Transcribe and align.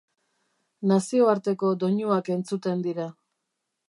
Nazioarteko 0.91 1.69
doinuak 1.83 2.31
entzuten 2.37 2.81
dira. 2.89 3.07